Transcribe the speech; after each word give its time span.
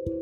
Halo, 0.00 0.16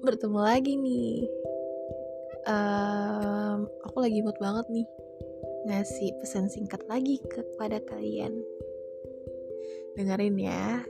bertemu 0.00 0.40
lagi 0.40 0.80
nih. 0.80 1.28
Um, 2.48 3.68
aku 3.84 4.00
lagi 4.00 4.24
mood 4.24 4.40
banget 4.40 4.64
nih 4.72 4.88
ngasih 5.68 6.16
pesan 6.24 6.48
singkat 6.48 6.80
lagi 6.88 7.20
kepada 7.28 7.76
kalian. 7.84 8.40
Dengerin 10.00 10.40
ya. 10.40 10.88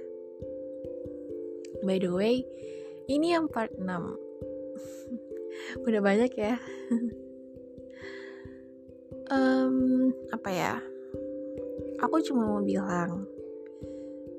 By 1.82 1.98
the 1.98 2.14
way, 2.14 2.46
ini 3.10 3.34
yang 3.34 3.50
part 3.50 3.74
6 3.74 3.82
Udah 5.90 5.98
banyak 5.98 6.30
ya 6.38 6.54
um, 9.30 10.10
Apa 10.34 10.50
ya? 10.50 10.74
Aku 12.02 12.20
cuma 12.26 12.46
mau 12.46 12.62
bilang 12.62 13.26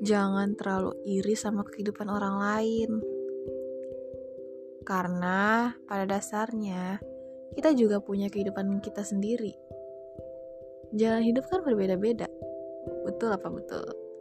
Jangan 0.01 0.57
terlalu 0.57 0.97
iri 1.05 1.35
sama 1.37 1.65
kehidupan 1.65 2.09
orang 2.09 2.35
lain. 2.37 2.91
Karena 4.81 5.71
pada 5.85 6.05
dasarnya 6.05 6.99
Kita 7.51 7.75
juga 7.75 7.99
punya 7.99 8.31
kehidupan 8.31 8.79
kita 8.79 9.03
sendiri. 9.03 9.51
Jalan 10.95 11.23
hidup 11.23 11.47
kan 11.47 11.63
berbeda-beda. 11.63 12.27
Betul 13.07 13.35
apa 13.35 13.47
betul? 13.51 14.11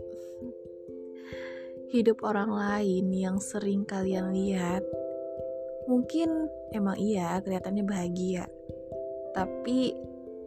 hidup 1.90 2.22
orang 2.22 2.54
lain 2.54 3.10
yang 3.10 3.42
sering 3.42 3.82
kalian 3.82 4.30
lihat, 4.30 4.86
mungkin 5.90 6.46
emang 6.70 6.94
iya 6.94 7.42
kelihatannya 7.42 7.82
bahagia, 7.82 8.46
tapi 9.34 9.98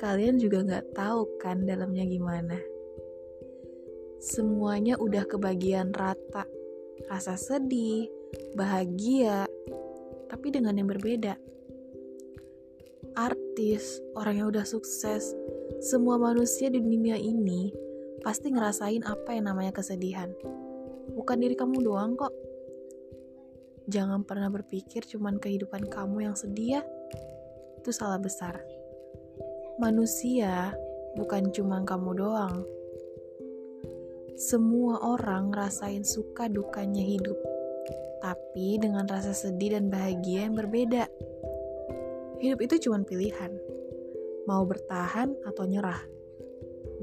kalian 0.04 0.36
juga 0.36 0.60
nggak 0.68 0.92
tahu 0.92 1.40
kan 1.40 1.64
dalamnya 1.64 2.04
gimana. 2.04 2.60
Semuanya 4.20 5.00
udah 5.00 5.24
kebagian 5.24 5.96
rata, 5.96 6.44
rasa 7.08 7.40
sedih, 7.40 8.12
bahagia, 8.60 9.48
tapi 10.28 10.52
dengan 10.52 10.76
yang 10.76 10.92
berbeda. 10.92 11.40
Artis, 13.16 14.04
orang 14.20 14.44
yang 14.44 14.48
udah 14.52 14.68
sukses, 14.68 15.32
semua 15.80 16.20
manusia 16.20 16.68
di 16.68 16.84
dunia 16.84 17.16
ini 17.16 17.72
pasti 18.20 18.52
ngerasain 18.52 19.08
apa 19.08 19.40
yang 19.40 19.48
namanya 19.48 19.72
kesedihan 19.72 20.32
bukan 21.14 21.40
diri 21.40 21.56
kamu 21.56 21.84
doang 21.86 22.18
kok. 22.18 22.34
Jangan 23.88 24.24
pernah 24.24 24.48
berpikir 24.48 25.04
cuman 25.08 25.38
kehidupan 25.40 25.88
kamu 25.88 26.32
yang 26.32 26.36
sedih 26.36 26.80
ya. 26.80 26.82
Itu 27.80 27.92
salah 27.92 28.20
besar. 28.20 28.83
Manusia 29.84 30.72
bukan 31.20 31.52
cuma 31.52 31.84
kamu 31.84 32.16
doang. 32.16 32.64
Semua 34.40 35.04
orang 35.04 35.52
ngerasain 35.52 36.08
suka 36.08 36.48
dukanya 36.48 37.04
hidup, 37.04 37.36
tapi 38.24 38.80
dengan 38.80 39.04
rasa 39.12 39.36
sedih 39.36 39.76
dan 39.76 39.92
bahagia 39.92 40.48
yang 40.48 40.56
berbeda. 40.56 41.12
Hidup 42.40 42.64
itu 42.64 42.88
cuma 42.88 43.04
pilihan, 43.04 43.52
mau 44.48 44.64
bertahan 44.64 45.36
atau 45.44 45.68
nyerah. 45.68 46.00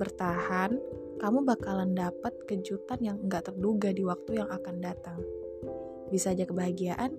Bertahan 0.01 0.81
kamu 1.21 1.45
bakalan 1.45 1.93
dapat 1.93 2.33
kejutan 2.49 3.05
yang 3.05 3.21
nggak 3.29 3.53
terduga 3.53 3.93
di 3.93 4.09
waktu 4.09 4.41
yang 4.41 4.49
akan 4.49 4.81
datang. 4.81 5.21
Bisa 6.09 6.33
aja 6.33 6.49
kebahagiaan, 6.49 7.13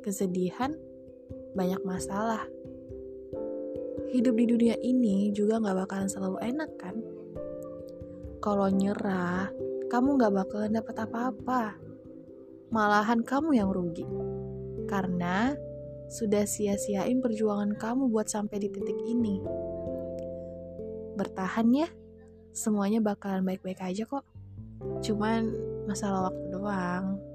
kesedihan, 0.00 0.72
banyak 1.52 1.84
masalah. 1.84 2.48
Hidup 4.12 4.34
di 4.40 4.44
dunia 4.48 4.76
ini 4.80 5.28
juga 5.36 5.60
nggak 5.60 5.84
bakalan 5.84 6.08
selalu 6.08 6.38
enak 6.40 6.70
kan? 6.80 6.96
Kalau 8.40 8.68
nyerah, 8.72 9.52
kamu 9.92 10.16
nggak 10.16 10.32
bakalan 10.32 10.72
dapat 10.72 10.96
apa-apa. 11.04 11.76
Malahan 12.72 13.20
kamu 13.20 13.56
yang 13.56 13.68
rugi. 13.68 14.08
Karena 14.88 15.52
sudah 16.12 16.44
sia-siain 16.44 17.20
perjuangan 17.20 17.76
kamu 17.76 18.08
buat 18.08 18.28
sampai 18.28 18.60
di 18.60 18.68
titik 18.72 18.96
ini. 19.08 19.40
Bertahan 21.16 21.68
ya 21.72 21.88
semuanya 22.52 23.00
bakalan 23.00 23.44
baik-baik 23.44 23.80
aja 23.80 24.04
kok. 24.04 24.24
Cuman 25.04 25.52
masalah 25.88 26.32
waktu 26.32 26.46
doang. 26.52 27.31